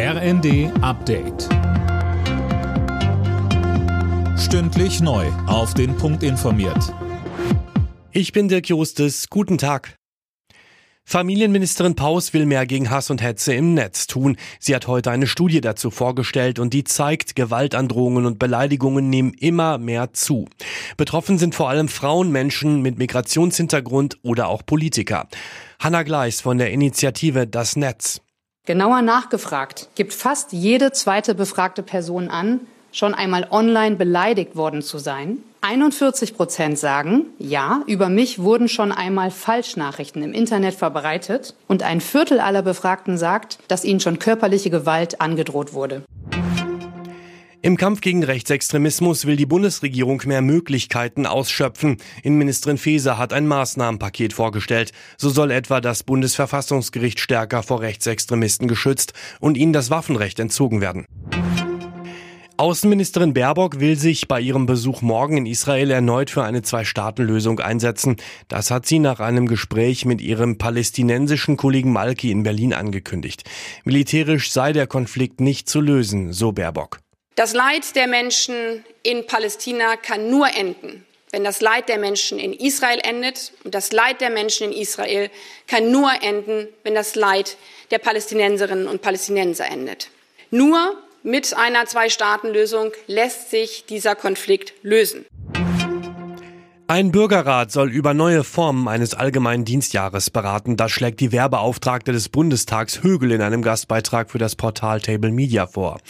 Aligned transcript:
RND 0.00 0.70
Update. 0.80 1.48
Stündlich 4.38 5.00
neu. 5.00 5.26
Auf 5.48 5.74
den 5.74 5.96
Punkt 5.96 6.22
informiert. 6.22 6.94
Ich 8.12 8.30
bin 8.30 8.46
Dirk 8.46 8.68
Jostes. 8.68 9.28
Guten 9.28 9.58
Tag. 9.58 9.96
Familienministerin 11.02 11.96
Paus 11.96 12.32
will 12.32 12.46
mehr 12.46 12.64
gegen 12.64 12.90
Hass 12.90 13.10
und 13.10 13.20
Hetze 13.20 13.54
im 13.54 13.74
Netz 13.74 14.06
tun. 14.06 14.36
Sie 14.60 14.72
hat 14.76 14.86
heute 14.86 15.10
eine 15.10 15.26
Studie 15.26 15.60
dazu 15.60 15.90
vorgestellt 15.90 16.60
und 16.60 16.74
die 16.74 16.84
zeigt, 16.84 17.34
Gewaltandrohungen 17.34 18.24
und 18.24 18.38
Beleidigungen 18.38 19.10
nehmen 19.10 19.34
immer 19.34 19.78
mehr 19.78 20.12
zu. 20.12 20.46
Betroffen 20.96 21.38
sind 21.38 21.56
vor 21.56 21.70
allem 21.70 21.88
Frauen, 21.88 22.30
Menschen 22.30 22.82
mit 22.82 22.98
Migrationshintergrund 22.98 24.18
oder 24.22 24.46
auch 24.46 24.64
Politiker. 24.64 25.26
Hanna 25.80 26.04
Gleis 26.04 26.40
von 26.40 26.56
der 26.56 26.70
Initiative 26.70 27.48
Das 27.48 27.74
Netz. 27.74 28.20
Genauer 28.68 29.00
nachgefragt 29.00 29.88
gibt 29.94 30.12
fast 30.12 30.52
jede 30.52 30.92
zweite 30.92 31.34
befragte 31.34 31.82
Person 31.82 32.28
an, 32.28 32.60
schon 32.92 33.14
einmal 33.14 33.46
online 33.50 33.96
beleidigt 33.96 34.56
worden 34.56 34.82
zu 34.82 34.98
sein. 34.98 35.38
41 35.62 36.36
Prozent 36.36 36.78
sagen, 36.78 37.24
ja, 37.38 37.80
über 37.86 38.10
mich 38.10 38.40
wurden 38.40 38.68
schon 38.68 38.92
einmal 38.92 39.30
Falschnachrichten 39.30 40.22
im 40.22 40.34
Internet 40.34 40.74
verbreitet. 40.74 41.54
Und 41.66 41.82
ein 41.82 42.02
Viertel 42.02 42.40
aller 42.40 42.60
Befragten 42.60 43.16
sagt, 43.16 43.58
dass 43.68 43.86
ihnen 43.86 44.00
schon 44.00 44.18
körperliche 44.18 44.68
Gewalt 44.68 45.22
angedroht 45.22 45.72
wurde. 45.72 46.02
Im 47.60 47.76
Kampf 47.76 48.00
gegen 48.00 48.22
Rechtsextremismus 48.22 49.26
will 49.26 49.34
die 49.34 49.44
Bundesregierung 49.44 50.22
mehr 50.26 50.42
Möglichkeiten 50.42 51.26
ausschöpfen. 51.26 51.96
Innenministerin 52.22 52.78
Faeser 52.78 53.18
hat 53.18 53.32
ein 53.32 53.48
Maßnahmenpaket 53.48 54.32
vorgestellt. 54.32 54.92
So 55.16 55.28
soll 55.28 55.50
etwa 55.50 55.80
das 55.80 56.04
Bundesverfassungsgericht 56.04 57.18
stärker 57.18 57.64
vor 57.64 57.80
Rechtsextremisten 57.80 58.68
geschützt 58.68 59.12
und 59.40 59.56
ihnen 59.56 59.72
das 59.72 59.90
Waffenrecht 59.90 60.38
entzogen 60.38 60.80
werden. 60.80 61.06
Außenministerin 62.58 63.34
Baerbock 63.34 63.80
will 63.80 63.96
sich 63.96 64.28
bei 64.28 64.40
ihrem 64.40 64.66
Besuch 64.66 65.02
morgen 65.02 65.36
in 65.36 65.46
Israel 65.46 65.90
erneut 65.90 66.30
für 66.30 66.44
eine 66.44 66.62
Zwei-Staaten-Lösung 66.62 67.58
einsetzen. 67.58 68.16
Das 68.46 68.70
hat 68.70 68.86
sie 68.86 69.00
nach 69.00 69.18
einem 69.18 69.46
Gespräch 69.46 70.04
mit 70.04 70.20
ihrem 70.20 70.58
palästinensischen 70.58 71.56
Kollegen 71.56 71.92
Malki 71.92 72.30
in 72.30 72.44
Berlin 72.44 72.72
angekündigt. 72.72 73.42
Militärisch 73.84 74.52
sei 74.52 74.72
der 74.72 74.86
Konflikt 74.86 75.40
nicht 75.40 75.68
zu 75.68 75.80
lösen, 75.80 76.32
so 76.32 76.52
Baerbock. 76.52 77.00
Das 77.38 77.54
Leid 77.54 77.94
der 77.94 78.08
Menschen 78.08 78.84
in 79.04 79.24
Palästina 79.28 79.94
kann 79.94 80.28
nur 80.28 80.48
enden, 80.48 81.06
wenn 81.30 81.44
das 81.44 81.60
Leid 81.60 81.88
der 81.88 81.96
Menschen 81.96 82.36
in 82.40 82.52
Israel 82.52 82.98
endet. 83.04 83.52
Und 83.62 83.76
das 83.76 83.92
Leid 83.92 84.20
der 84.20 84.30
Menschen 84.30 84.72
in 84.72 84.76
Israel 84.76 85.30
kann 85.68 85.92
nur 85.92 86.10
enden, 86.20 86.66
wenn 86.82 86.96
das 86.96 87.14
Leid 87.14 87.56
der 87.92 87.98
Palästinenserinnen 87.98 88.88
und 88.88 89.02
Palästinenser 89.02 89.66
endet. 89.70 90.10
Nur 90.50 90.96
mit 91.22 91.54
einer 91.54 91.86
Zwei-Staaten-Lösung 91.86 92.90
lässt 93.06 93.52
sich 93.52 93.84
dieser 93.86 94.16
Konflikt 94.16 94.72
lösen. 94.82 95.24
Ein 96.90 97.12
Bürgerrat 97.12 97.70
soll 97.70 97.90
über 97.90 98.14
neue 98.14 98.44
Formen 98.44 98.88
eines 98.88 99.12
allgemeinen 99.12 99.66
Dienstjahres 99.66 100.30
beraten. 100.30 100.78
Das 100.78 100.90
schlägt 100.90 101.20
die 101.20 101.32
Werbeauftragte 101.32 102.12
des 102.12 102.30
Bundestags 102.30 103.02
Högel 103.02 103.30
in 103.30 103.42
einem 103.42 103.60
Gastbeitrag 103.60 104.30
für 104.30 104.38
das 104.38 104.56
Portal 104.56 105.02
Table 105.02 105.30
Media 105.30 105.66
vor. 105.66 106.00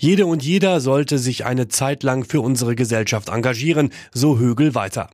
Jede 0.00 0.26
und 0.26 0.44
jeder 0.44 0.80
sollte 0.80 1.18
sich 1.18 1.44
eine 1.44 1.66
Zeit 1.66 2.04
lang 2.04 2.24
für 2.24 2.40
unsere 2.40 2.76
Gesellschaft 2.76 3.30
engagieren, 3.30 3.90
so 4.12 4.38
Högel 4.38 4.76
weiter. 4.76 5.10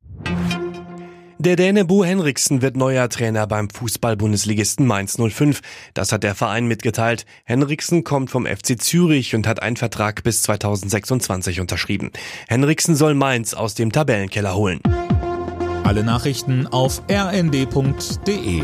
Der 1.39 1.55
Däne 1.55 1.85
Bo 1.85 2.05
Henriksen 2.05 2.61
wird 2.61 2.77
neuer 2.77 3.09
Trainer 3.09 3.47
beim 3.47 3.69
Fußball-Bundesligisten 3.71 4.85
Mainz 4.85 5.17
05. 5.17 5.61
Das 5.95 6.11
hat 6.11 6.23
der 6.23 6.35
Verein 6.35 6.67
mitgeteilt. 6.67 7.25
Henriksen 7.45 8.03
kommt 8.03 8.29
vom 8.29 8.45
FC 8.45 8.79
Zürich 8.79 9.33
und 9.33 9.47
hat 9.47 9.61
einen 9.61 9.75
Vertrag 9.75 10.23
bis 10.23 10.43
2026 10.43 11.59
unterschrieben. 11.59 12.11
Henriksen 12.47 12.95
soll 12.95 13.15
Mainz 13.15 13.55
aus 13.55 13.73
dem 13.73 13.91
Tabellenkeller 13.91 14.55
holen. 14.55 14.81
Alle 15.83 16.03
Nachrichten 16.03 16.67
auf 16.67 17.01
rnd.de 17.09 18.63